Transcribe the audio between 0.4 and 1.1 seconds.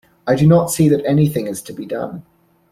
not see that